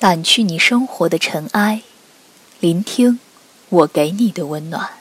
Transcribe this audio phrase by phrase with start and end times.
[0.00, 1.82] 掸去你生活的尘埃，
[2.58, 3.20] 聆听
[3.68, 4.92] 我给你的温暖。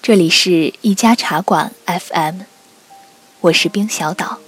[0.00, 2.40] 这里是一家茶馆 FM，
[3.42, 4.38] 我是冰小岛。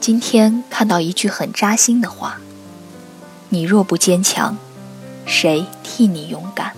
[0.00, 2.40] 今天看到一句很扎心的话
[3.50, 4.56] ：“你若不坚强，
[5.26, 6.72] 谁替你勇敢？”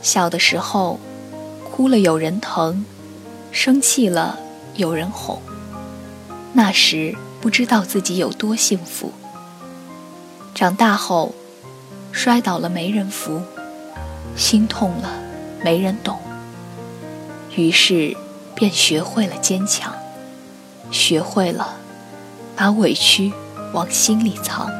[0.00, 1.00] 小的时候。
[1.76, 2.84] 哭了有人疼，
[3.50, 4.38] 生气了
[4.76, 5.42] 有人哄。
[6.52, 9.10] 那时不知道自己有多幸福。
[10.54, 11.34] 长大后，
[12.12, 13.42] 摔倒了没人扶，
[14.36, 15.10] 心痛了
[15.64, 16.16] 没人懂。
[17.56, 18.16] 于是
[18.54, 19.92] 便学会了坚强，
[20.92, 21.74] 学会了
[22.54, 23.32] 把委屈
[23.72, 24.70] 往心里藏。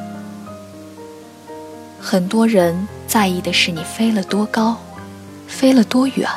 [2.01, 4.77] 很多人在意的是你飞了多高，
[5.49, 6.31] 飞了多远。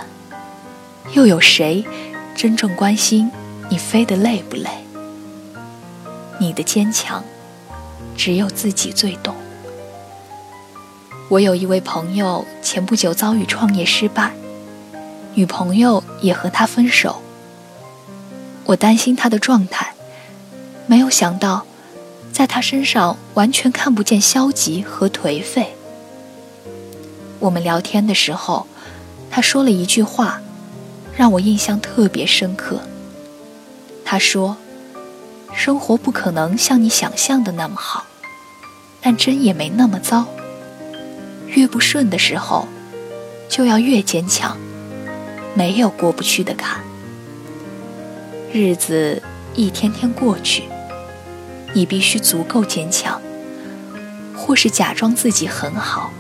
[1.14, 1.86] 又有谁
[2.36, 3.32] 真正关心
[3.70, 4.70] 你飞得累不累？
[6.40, 7.24] 你的坚强，
[8.16, 9.34] 只有自己最懂。
[11.30, 14.34] 我有一位朋友，前不久遭遇创业失败，
[15.34, 17.22] 女朋友也和他分手。
[18.66, 19.94] 我担心他的状态，
[20.86, 21.66] 没有想到，
[22.32, 25.74] 在他身上完全看不见消极和颓废。
[27.40, 28.68] 我们聊天的时候，
[29.32, 30.42] 他说了一句话。
[31.18, 32.80] 让我印象特别深刻。
[34.06, 34.56] 他说
[35.52, 38.06] ：“生活不可能像你想象的那么好，
[39.02, 40.28] 但真也没那么糟。
[41.48, 42.68] 越不顺的时候，
[43.50, 44.56] 就要越坚强，
[45.56, 46.82] 没有过不去的坎。
[48.54, 49.24] 日子
[49.56, 50.66] 一天天过去，
[51.74, 53.20] 你必须足够坚强，
[54.36, 56.12] 或是假装自己很好，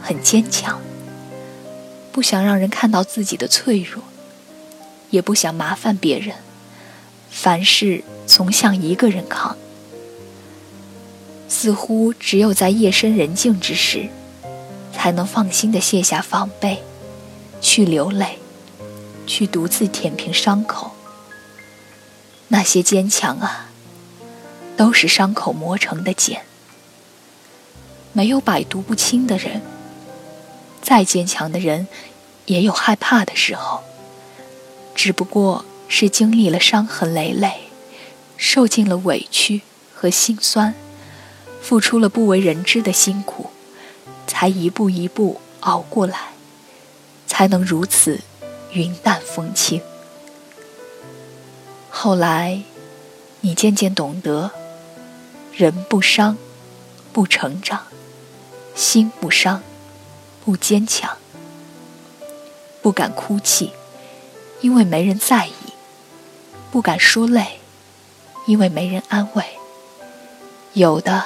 [0.00, 0.80] 很坚强，
[2.10, 4.02] 不想让人看到自己的脆弱。”
[5.10, 6.36] 也不想麻烦别人，
[7.30, 9.56] 凡事总想一个人扛。
[11.48, 14.08] 似乎只有在夜深人静之时，
[14.92, 16.82] 才能放心的卸下防备，
[17.60, 18.38] 去流泪，
[19.26, 20.92] 去独自舔平伤口。
[22.48, 23.70] 那些坚强啊，
[24.76, 26.42] 都是伤口磨成的茧。
[28.12, 29.62] 没有百毒不侵的人，
[30.82, 31.86] 再坚强的人，
[32.46, 33.82] 也有害怕的时候。
[34.98, 37.68] 只不过是经历了伤痕累累，
[38.36, 39.62] 受尽了委屈
[39.94, 40.74] 和心酸，
[41.62, 43.50] 付出了不为人知的辛苦，
[44.26, 46.32] 才一步一步熬过来，
[47.28, 48.18] 才能如此
[48.72, 49.80] 云淡风轻。
[51.88, 52.60] 后来，
[53.42, 54.50] 你渐渐懂得，
[55.54, 56.36] 人不伤，
[57.12, 57.82] 不成长；
[58.74, 59.62] 心不伤，
[60.44, 61.16] 不坚强。
[62.82, 63.70] 不敢哭泣。
[64.60, 65.52] 因为没人在意，
[66.72, 67.60] 不敢说累，
[68.46, 69.44] 因为没人安慰。
[70.72, 71.24] 有的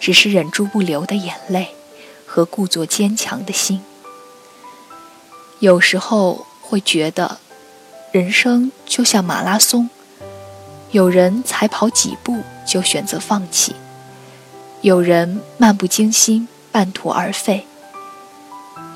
[0.00, 1.74] 只是忍住不流的眼泪
[2.26, 3.80] 和故作坚强的心。
[5.60, 7.38] 有时候会觉得，
[8.10, 9.88] 人生就像马拉松，
[10.90, 13.74] 有人才跑几步就选择放弃，
[14.82, 17.66] 有人漫不经心半途而废，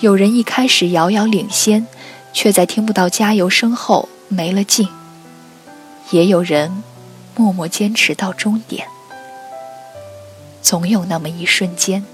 [0.00, 1.86] 有人一开始遥遥领先。
[2.32, 4.88] 却在听不到加油声后没了劲。
[6.10, 6.82] 也有人
[7.36, 8.86] 默默坚持到终点。
[10.62, 12.04] 总有那么一瞬间，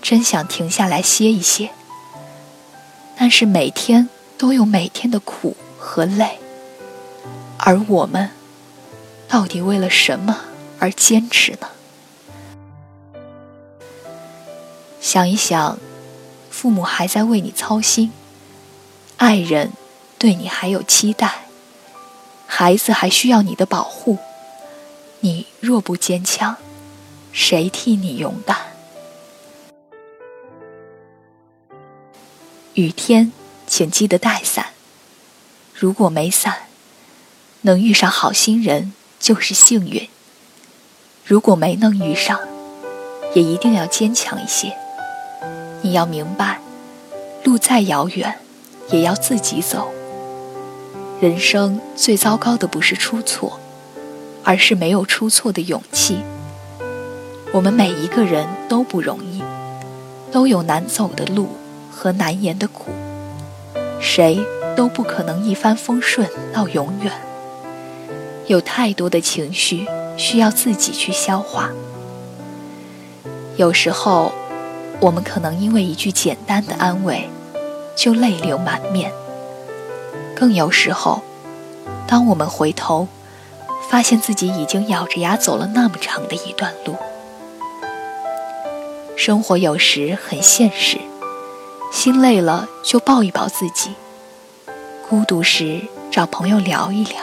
[0.00, 1.70] 真想停下来歇一歇。
[3.16, 6.38] 但是每天都有每天的苦和累，
[7.58, 8.30] 而我们
[9.28, 10.40] 到底为了什么
[10.78, 11.68] 而坚持呢？
[15.00, 15.78] 想一想，
[16.50, 18.10] 父母还在为你操心。
[19.22, 19.70] 爱人
[20.18, 21.32] 对你还有期待，
[22.44, 24.18] 孩子还需要你的保护。
[25.20, 26.56] 你若不坚强，
[27.30, 28.58] 谁替你勇敢？
[32.74, 33.30] 雨天，
[33.68, 34.70] 请记得带伞。
[35.72, 36.66] 如果没伞，
[37.60, 40.08] 能遇上好心人就是幸运。
[41.24, 42.40] 如果没能遇上，
[43.36, 44.76] 也一定要坚强一些。
[45.82, 46.60] 你要明白，
[47.44, 48.40] 路再遥远。
[48.92, 49.88] 也要自己走。
[51.20, 53.58] 人生最糟糕的不是出错，
[54.44, 56.18] 而是没有出错的勇气。
[57.52, 59.42] 我们每一个人都不容易，
[60.30, 61.48] 都有难走的路
[61.90, 62.90] 和难言的苦，
[64.00, 64.40] 谁
[64.76, 67.12] 都不可能一帆风顺到永远。
[68.46, 69.86] 有太多的情绪
[70.16, 71.70] 需要自己去消化。
[73.56, 74.32] 有时候，
[74.98, 77.28] 我们可能因为一句简单的安慰。
[77.94, 79.12] 就泪流满面，
[80.34, 81.22] 更有时候，
[82.06, 83.08] 当我们回头，
[83.88, 86.96] 发现自己已经咬着牙走了那么长的一段路。
[89.16, 90.98] 生活有时很现实，
[91.92, 93.94] 心累了就抱一抱自己，
[95.08, 97.18] 孤独时找朋友聊一聊，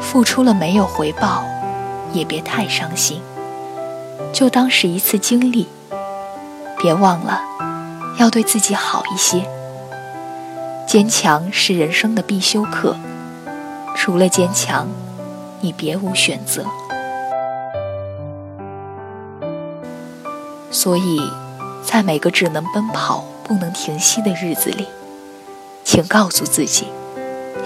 [0.00, 1.44] 付出了没有回报，
[2.12, 3.20] 也别太伤心，
[4.32, 5.66] 就当是一次经历。
[6.80, 7.42] 别忘了，
[8.18, 9.48] 要对自己好一些。
[10.86, 12.96] 坚强是人生的必修课，
[13.96, 14.88] 除了坚强，
[15.60, 16.64] 你别无选择。
[20.70, 21.20] 所以，
[21.84, 24.86] 在每个只能奔跑不能停息的日子里，
[25.84, 26.86] 请告诉自己，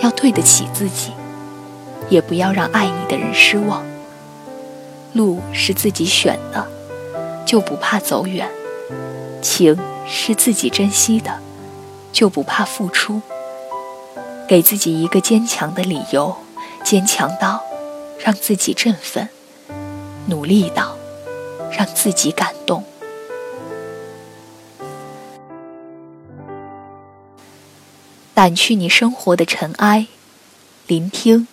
[0.01, 1.13] 要对得起自己，
[2.09, 3.83] 也不要让爱你的人失望。
[5.13, 6.67] 路是自己选的，
[7.47, 8.49] 就不怕走远。
[9.41, 9.77] 情
[10.15, 11.41] 是自己珍惜的，
[12.13, 13.23] 就不怕付出。
[14.47, 16.37] 给自己一个坚强的理由，
[16.85, 17.63] 坚强到
[18.19, 19.31] 让自己振奋，
[20.27, 20.99] 努力到
[21.71, 22.85] 让自己感动。
[28.35, 30.07] 掸去你生活的尘埃，
[30.87, 31.49] 聆听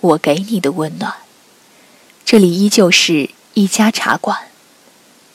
[0.00, 1.14] 我给你的温暖。
[2.24, 4.48] 这里依旧是一家茶馆，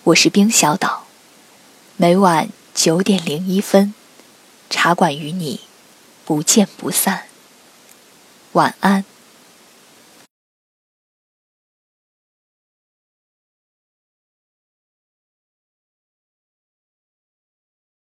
[0.04, 1.04] 我是冰小岛。
[1.98, 3.94] 每晚九点零一分，
[4.69, 5.62] 茶馆与你
[6.25, 7.24] 不见不散。
[8.51, 9.06] 晚安。